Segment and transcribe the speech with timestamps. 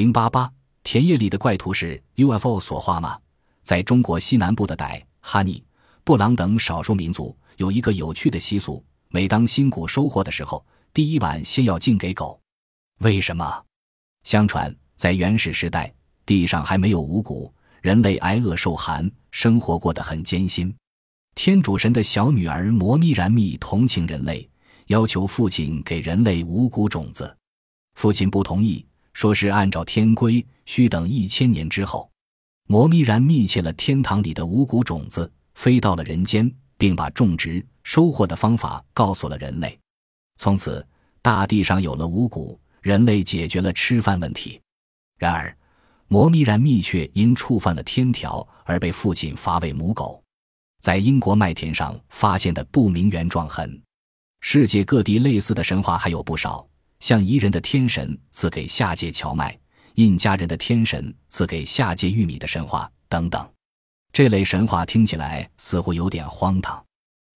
[0.00, 0.50] 零八八，
[0.82, 3.18] 田野里的怪图是 UFO 所画吗？
[3.62, 5.62] 在中国西南部的傣、哈尼、
[6.04, 12.40] 布朗等少数民族有一个有趣的习俗：每当新谷收获的时候，第一碗先要敬给狗。
[13.00, 13.62] 为什么？
[14.24, 15.92] 相传在原始时代，
[16.24, 20.74] 地上还没有五谷，人类挨饿受寒，生活过得很艰辛。
[21.34, 24.48] 天主神的小女儿摩咪然密同情人类，
[24.86, 27.36] 要求父亲给人类五谷种子。
[27.96, 28.82] 父亲不同意。
[29.20, 32.10] 说是按照天规，需等一千年之后，
[32.66, 39.78] 摩咪然密切了天堂里的五谷种子，飞到了人间，并把种植、收获的方法告诉了人类。
[40.38, 40.82] 从此，
[41.20, 44.58] 大地上有了五谷，人类解决了吃饭问题。
[45.18, 45.54] 然而，
[46.08, 50.24] 摩咪然密却因触犯了天条而被父亲罚为母狗，
[50.80, 53.82] 在英国麦田上发现的不明原状痕。
[54.40, 56.66] 世界各地类似的神话还有不少。
[57.00, 59.58] 像彝人的天神赐给下界荞麦，
[59.94, 63.50] 印加人的天神赐给下界玉米的神话等等，
[64.12, 66.84] 这类神话听起来似乎有点荒唐，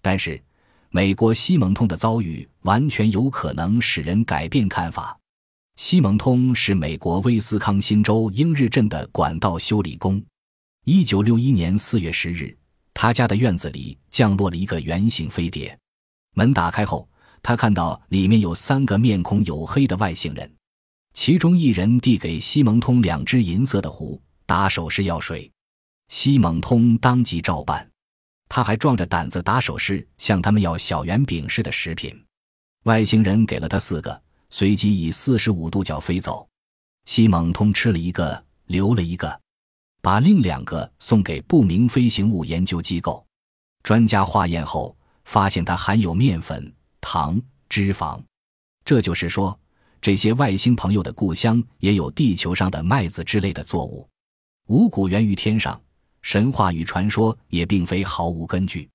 [0.00, 0.42] 但是
[0.88, 5.16] 美国西蒙通的遭遇完全有可能使人改变看法。
[5.76, 10.22] 西蒙通是美国威斯康辛州英日镇的管道修理工。
[10.84, 12.56] 一九六一年四月十日，
[12.94, 15.78] 他家的院子里降落了一个圆形飞碟，
[16.34, 17.06] 门打开后。
[17.42, 20.52] 他看到里面有三个面孔黝黑的外星人，
[21.12, 25.50] 其中一人递给西蒙通两只银色的壶，打手势要水。
[26.08, 27.88] 西蒙通当即照办，
[28.48, 32.20] 他还壮着胆子打手势向他们要小圆饼似的食品。
[32.84, 36.48] 外星人给了他四个，随即以四十五度角飞走。
[37.04, 39.40] 西蒙通吃了一个，留了一个，
[40.02, 43.24] 把另两个送给不明飞行物研究机构。
[43.82, 46.72] 专家化验后发现它含有面粉。
[47.00, 48.22] 糖、脂肪，
[48.84, 49.58] 这就是说，
[50.00, 54.08] 这些外星朋友的故乡也有地球上的麦子之类的作物。
[54.66, 55.80] 五谷源于天上，
[56.22, 58.88] 神话与传说也并非毫无根据。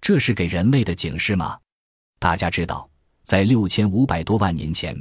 [0.00, 1.58] 这是给人类的警示吗？
[2.18, 2.88] 大家知道，
[3.22, 4.94] 在六千五百多万年前，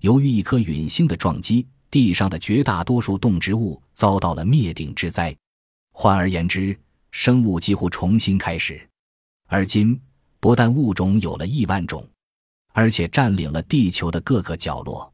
[0.00, 5.36] 由于一颗陨星的撞击，地上的绝大多数动植物遭到了灭顶之灾。
[5.92, 6.78] 换而言之，
[7.10, 8.88] 生物几乎重新开始。
[9.46, 10.00] 而今。
[10.46, 12.08] 不但物种有了亿万种，
[12.72, 15.12] 而且占领了地球的各个角落。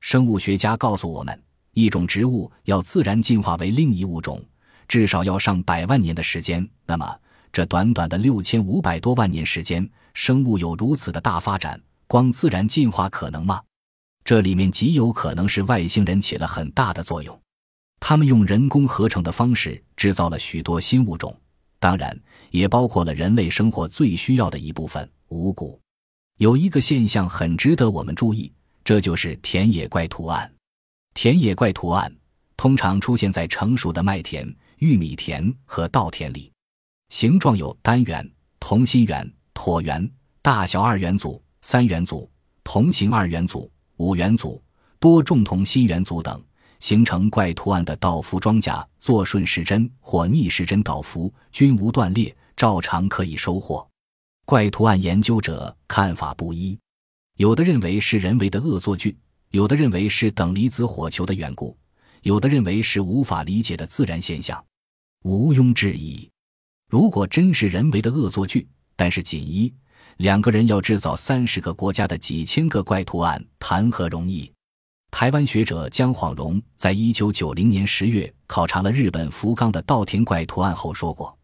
[0.00, 4.40] 生物学家告诉我们，一种植物要自然进化为另一物种，
[4.86, 6.64] 至少要上百万年的时间。
[6.86, 7.20] 那么，
[7.52, 9.84] 这短短的六千五百多万年时间，
[10.14, 13.60] 生物有如此的大发展，光自然进化可能吗？
[14.24, 17.36] 这里面极有可能是外星人起了很大的作用，
[17.98, 21.36] 他们用人工合成的方式制造了许多新物种。
[21.80, 22.18] 当然，
[22.50, 25.80] 也包括了人类生活最需要的一部分——五谷。
[26.38, 28.52] 有一个现象很值得我们注意，
[28.84, 30.52] 这就是田野怪图案。
[31.14, 32.12] 田野怪图案
[32.56, 36.52] 通常出现在成熟的麦田、玉米田和稻田里，
[37.08, 38.28] 形状有单元、
[38.60, 40.08] 同心圆、椭圆、
[40.42, 42.30] 大小二元组、三元组、
[42.62, 44.62] 同形二元组、五元组、
[45.00, 46.40] 多重同心圆组等。
[46.80, 53.86] 形成怪图案的倒伏装甲，做顺时针或逆时针倒伏均无断裂，照常可以收获。
[54.44, 56.78] 怪图案研究者看法不一，
[57.36, 59.16] 有的认为是人为的恶作剧，
[59.50, 61.76] 有的认为是等离子火球的缘故，
[62.22, 64.64] 有的认为是无法理解的自然现象。
[65.24, 66.30] 毋庸置疑，
[66.88, 68.66] 如果真是人为的恶作剧，
[68.96, 69.74] 但是仅一
[70.16, 74.50] 两个人要制造三十个国家的几千个怪图案，谈何容易？
[75.10, 81.36] 台湾学者江晃荣在一九九零年十月考察了日本福冈的稻田怪图案后说过：“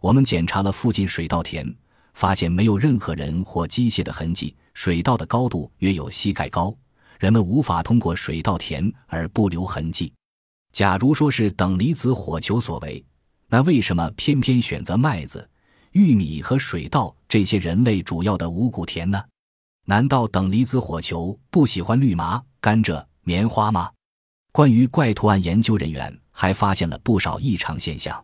[0.00, 1.74] 我们检查了附近水稻田，
[2.14, 4.54] 发现没有任何人或机械的痕迹。
[4.74, 6.72] 水稻的高度约有膝盖高，
[7.18, 10.12] 人们无法通过水稻田而不留痕迹。
[10.70, 13.02] 假如说是等离子火球所为，
[13.48, 15.48] 那为什么偏偏选择麦子、
[15.92, 19.20] 玉米和水稻这些人类主要的五谷田呢？
[19.86, 23.90] 难道等离子火球不喜欢绿麻？”甘蔗、棉花吗？
[24.52, 28.22] 关于怪图案，研究人员还发现了不少异常现象。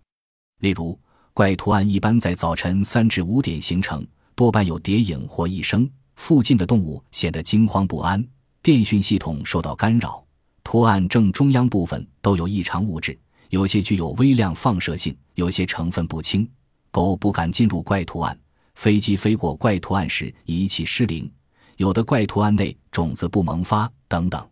[0.59, 0.99] 例如，
[1.33, 4.05] 怪图案一般在早晨三至五点形成，
[4.35, 8.25] 多半有蝶影或一声，附近的动物显得惊慌不安，
[8.63, 10.25] 电讯系统受到干扰。
[10.65, 13.17] 图案正中央部分都有异常物质，
[13.51, 16.49] 有些具有微量放射性，有些成分不清。
[16.91, 18.37] 狗不敢进入怪图案，
[18.75, 21.31] 飞机飞过怪图案时仪器失灵。
[21.77, 24.49] 有的怪图案内种子不萌发等等，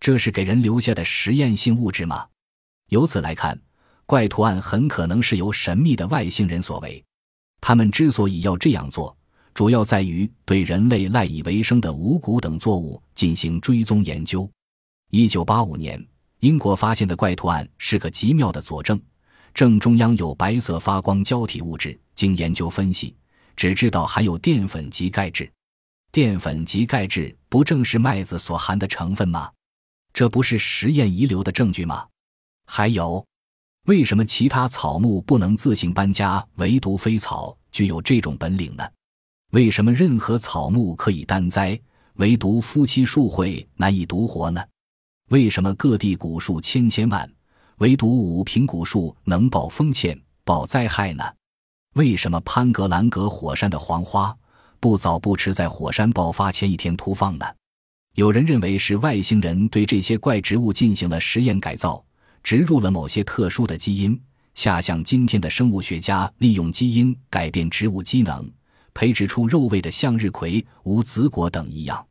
[0.00, 2.26] 这是给人留下的实验性物质吗？
[2.88, 3.60] 由此来看，
[4.06, 7.02] 怪图案很可能是由神秘的外星人所为。
[7.60, 9.16] 他们之所以要这样做，
[9.54, 14.50] 主要在于对人类赖以为生的五谷等作物进行追踪研究。
[15.10, 16.04] 一九八五年，
[16.40, 19.00] 英国发现的怪图案是个极妙的佐证。
[19.54, 23.14] 正中央有白色发光胶体物质，经研究分析，
[23.54, 25.50] 只知道含有淀粉及钙质。
[26.12, 29.50] 淀粉及钙质不正是麦子所含的成分吗？
[30.12, 32.06] 这不是实验遗留的证据吗？
[32.66, 33.24] 还有，
[33.86, 38.86] 为什么其他草木不能自行搬家，唯独飞草具有这种本领呢？
[39.52, 41.80] 为什么任何草木可以单栽，
[42.16, 44.62] 唯独夫妻树会难以独活呢？
[45.30, 47.26] 为什么各地古树千千万？
[47.78, 51.24] 唯独五平古树能保风欠、保灾害呢？
[51.94, 54.36] 为什么潘格兰格火山的黄花
[54.82, 57.46] 不早不迟在火山爆发前一天突放呢？
[58.16, 62.04] 有人认为是外星人对这些怪植物进行了实验改造，
[62.42, 64.20] 植入了某些特殊的基因，
[64.54, 68.50] 恰像今天的生物学家利用基因改变植物机能，
[68.92, 72.04] 培植出肉味的向日葵、无籽果等一样。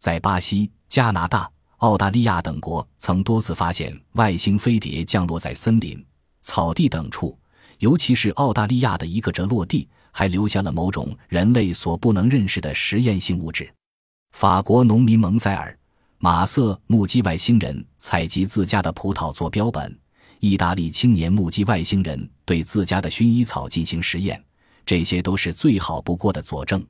[0.00, 1.46] 在巴西、加拿大。
[1.80, 6.02] 澳大利亚等国曾多次发现外星飞碟降落在森林、
[6.40, 7.38] 草地等处，
[7.80, 9.86] 尤其是澳大利亚的一个着落地，
[10.18, 13.70] 还留下了某种人类所不能认识的实验性物质。
[14.34, 15.70] 法国农民蒙塞尔·
[16.16, 19.94] 马瑟目击外星人采集自家的葡萄做标本，
[20.40, 24.42] 意大利青年目击外星人对自家的薰衣草进行实验，
[24.86, 26.82] 这些都是最好不过的佐证。